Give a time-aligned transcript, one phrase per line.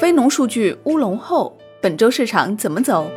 [0.00, 3.10] 非农数据乌龙后，本周市场怎么走？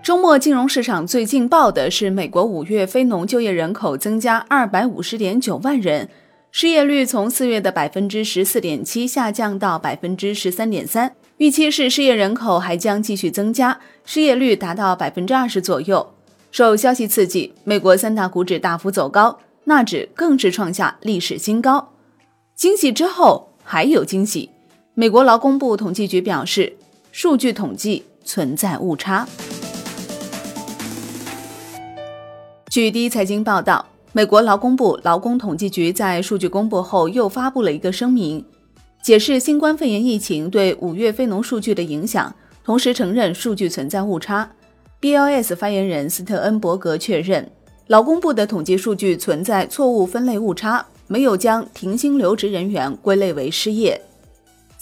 [0.00, 6.08] 周末金融市场最劲爆的是美国五月非农就业人口增加二百五十点九万人，
[6.52, 16.14] 失业率从四月的百分之十四点七下降到百分之十三点三，预期是失业人口还将继续增加，失业率达到百分之二十左右。
[16.52, 21.92] 受消息刺激，美国三大股指大幅走高，纳指更是创下历史新高。
[22.54, 24.50] 惊喜之后还有惊喜。
[24.98, 26.72] 美国劳工部统计局表示，
[27.12, 29.28] 数据统计存在误差。
[32.70, 38.42] 据第一财经报道，美国劳工部劳工统计局在数据公布后又发布了一个声明，
[39.02, 44.50] 解释新冠肺炎疫情对五月非农数据的影响，同时承认数据存在误差。
[45.02, 47.52] BLS 发言人斯特恩伯格确认，
[47.88, 54.00] 劳工部的统计数据存在错误分类误差，没有将停薪留职人员归类为失业。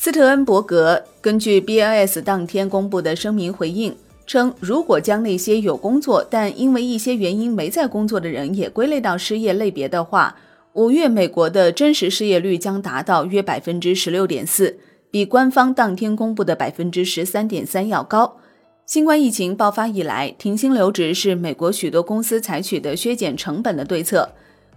[0.05, 10.37] 斯特恩伯格根据 BLS 当天公布的声明回应称，如果将那些有工作但因为一些原因没在工作的人也归类到失业类别的话，
[10.75, 14.77] 五月美国的真实失业率将达到约百分之十六点四，
[15.11, 18.37] 比官方当天公布的百分之十三点三要高。
[18.85, 24.29] 新冠疫情爆发以来，停薪留职是美国许多公司采取的削减成本的对策。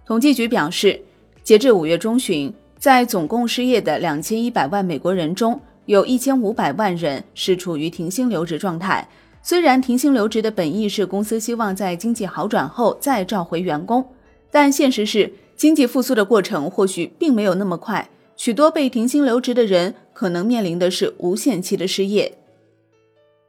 [0.05, 1.02] 统计局表示，
[1.43, 2.53] 截至五月中旬。
[2.80, 9.08] 在总共失业的两千一百万美国人中，有一千五百万人是处于停薪留职状态。
[9.42, 14.05] 虽然停薪留职的本意是公司希望在经济好转后再召回员工，
[14.52, 18.09] 但现实是经济复苏的过程或许并没有那么快。
[18.36, 22.38] 许多被停薪留职的人可能面临的是无限期的失业。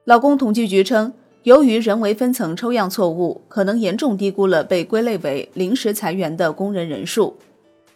[0.05, 1.13] 劳工统计局称，
[1.43, 7.37] 由于人为分层抽样错误，可能严重低估了被归类为临时裁员的工人人数。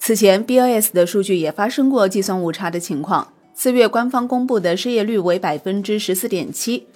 [0.05, 3.33] 此前，BLS 的数据也发生过计算误差的情况。
[3.55, 6.89] 四月官方公布的失业率为百分之十四点七，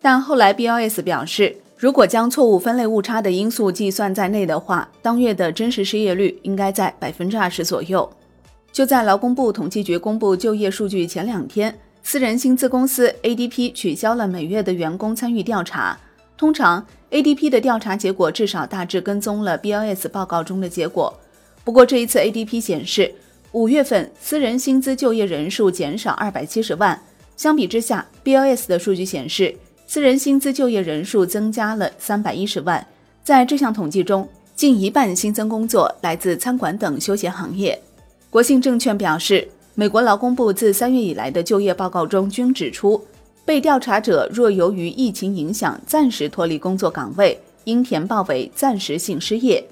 [0.00, 8.08] 但后来 BLS 表示，如果将错误分类误差的因素计算在内的话，当月的真实失业率应该在百分之二十左右。
[8.70, 15.98] 就在劳工部统计局公布就业数据前两天，私人薪资公司 ADP 取消了每月的员工参与调查。
[16.36, 21.12] 通常，ADP 的调查结果至少大致跟踪了 BLS 报告中的结果。
[21.64, 23.14] 不过，这一次 ADP 显示，
[23.52, 27.00] 五月份私人薪资就业人数减少二百七十万。
[27.36, 29.54] 相比之下，BLS 的数据显示，
[29.86, 32.84] 私人薪资就业人数增加了三百一十万。
[33.22, 37.80] 在这项统计中，近一半新增工作来自餐馆等休闲行业。
[38.28, 39.46] 国信证券表示，
[39.76, 43.00] 美国劳工部自三月以来的就业报告中均指出，
[43.44, 49.64] 被调查者若由于疫情影响暂时脱离工作岗位，应填报为暂时性失业。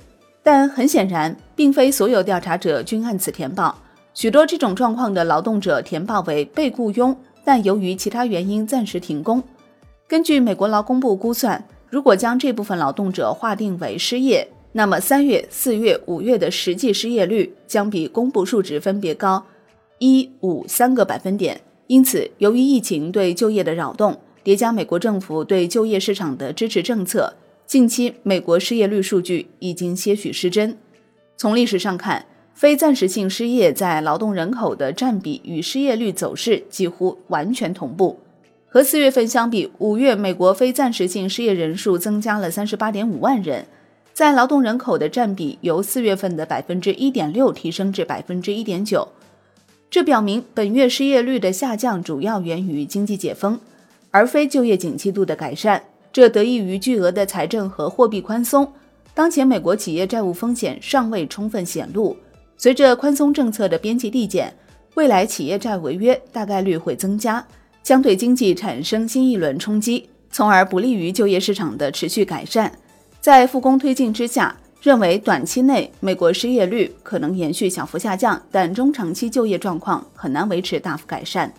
[0.53, 3.73] 但很显然，并非所有调查者均按此填报。
[4.15, 9.41] 许多这种状况的劳动者填报为被雇佣，但由于其他原因暂时停工。
[10.09, 19.45] 根据美国劳工部估算，如果将这部分劳动者划定为失业，那么三月、四月、五月的实际失业率将比公布数值分别高
[20.01, 21.61] 一、五三个百分点。
[21.87, 27.33] 因此，由于疫情对就业的扰动，叠加美国政府对就业市场的支持政策。
[27.71, 30.77] 近期美国失业率数据已经些许失真。
[31.37, 38.19] 从历史上看，非暂时性失业在劳动人口的占比与失业率走势几乎完全同步。
[38.67, 43.65] 和四月份相比，五月美国非暂时性失业人数增加了三十八点五万人，
[44.13, 49.07] 在劳动人口的占比由四月份的百分之一点六提升至百分之一点九。
[49.89, 53.61] 这表明本月失业率的下降主要源于经济解封，
[54.11, 55.85] 而非就业景气度的改善。
[56.13, 58.71] 这得益于巨额的财政和货币宽松。
[59.15, 62.17] 当前美国企业债务风险尚未充分显露，
[62.57, 64.55] 随着宽松政策的边际递减，
[64.95, 67.45] 未来企业债违约大概率会增加，
[67.83, 72.73] 将对经济产生新一轮冲击，从而不利于就业市场的持续改善。
[73.21, 81.53] 在复工推进之下，认为短期内美国失业率可能延续小幅下降，但中长期就业状况很难维持大幅改善。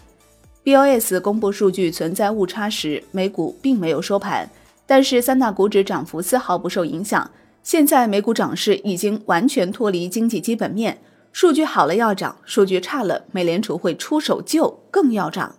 [0.63, 4.47] BOS 公布数据存在误差时，美股并没有收盘，
[4.85, 7.31] 但是三大股指涨幅丝毫不受影响。
[7.63, 10.99] 现在美股涨势已经完全脱离经济基本面，
[11.31, 15.55] 数据好了要涨，数据差了，美联储会出手救，更要涨。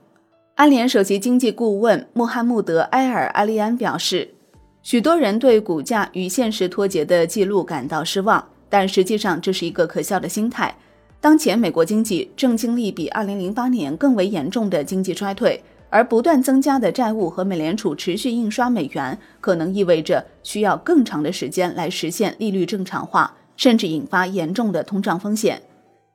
[0.54, 4.34] 安联首席经济顾问穆罕默德·埃尔·阿利安表示，
[4.82, 10.76] 许多人对股价与现实脱节的记录感到失望，但实际上这是一个可笑的心态。
[11.23, 25.63] 当前美国经济正经历比2008年更为严重的经济衰退，而不断增加的债务和美联储持续印刷美元，可能意味着需要更长的时间来实现利率正常化，甚至引发严重的通胀风险。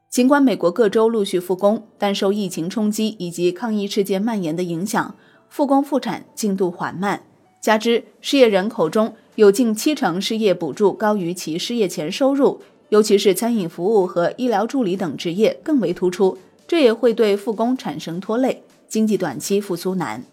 [0.10, 5.16] 尽管美国各州陆续复工，但受疫情冲击以及抗疫事件蔓延的影响，
[5.48, 7.24] 复工复产进度缓慢。
[7.62, 16.38] 加之失业人口中有近七成失业补助高于其失业前收入，尤其是餐饮服务和医疗助理等职业更为突出，
[16.68, 20.24] 这也会对复工产生拖累，经济短期复苏难。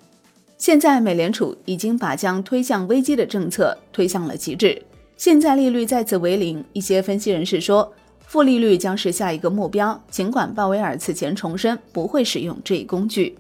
[0.59, 4.83] 现在美联储已经把将推向危机的政策推向了极致，
[5.17, 6.65] 现在利率再次为零。
[6.73, 7.93] 一些分析人士说。
[8.27, 13.37] 负利率将是下一个目标，尽管鲍威尔此前重申不会使用这一工具。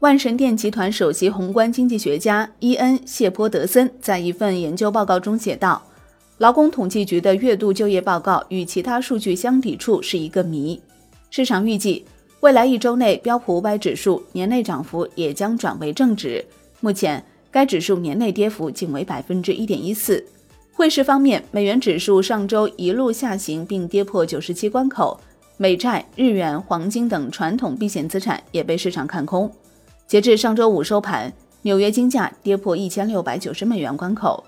[0.00, 5.82] 万神殿集团首席宏观经济学家伊恩·谢泼德森在一份研究报告中写道
[6.38, 10.80] ：“劳工统计局的月度就业报告与其他数据相抵触是一个谜。
[11.30, 12.04] 市场预计
[12.40, 16.44] 未来一周内标普五百指数年内涨幅也将转为正值。
[16.80, 20.24] 目前该指数年内跌幅仅为百分之一点一四。”
[20.72, 25.18] 汇市方面，美元指数上周一路下行，并跌破九十七关口。
[25.56, 29.50] 美债、日元、黄金等传统避险资产也被市场看空。
[30.06, 31.32] 截至上周五收盘，
[31.62, 34.44] 纽约金价跌破一千六百九十美元关口。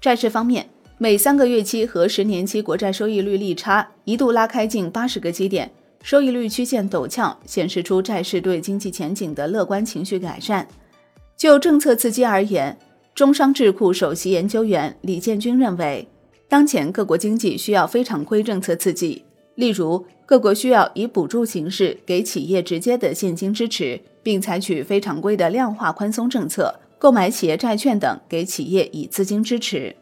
[0.00, 0.64] 债市方面，
[0.98, 5.70] 每三个月期和十年期国债收益率利差一度拉开近八十个基点，
[6.02, 10.66] 收益率曲线陡峭，显示出债市对经济前景的乐观情绪改善。
[11.36, 12.78] 就政策刺激而言，
[13.14, 16.08] 中商智库首席研究员李建军认为，
[16.48, 19.22] 当前各国经济需要非常规政策刺激，
[19.56, 29.94] 例如各国需要以补助形式给企业直接的现金支持，并采取非常规的量化宽松政策，购买企业债券等给企业以资金支持。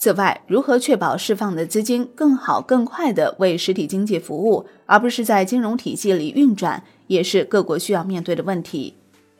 [0.00, 8.94] 此外，如何确保释放的资金更好、更快地为实体经济服务，而不是在金融体系里运转，也是各国需要面对的问题。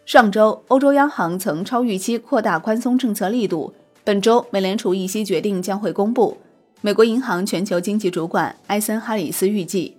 [0.04, 3.72] 上周，欧洲央行曾超预期扩大宽松政策力度。
[4.04, 6.36] 本周，美联储议息决定将会公布。
[6.82, 9.96] 美国银行全球经济主管埃森·哈里斯预计，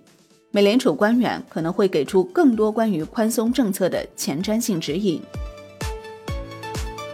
[0.52, 5.20] 美联储官员可能会给出更多关于宽松政策的前瞻性指引。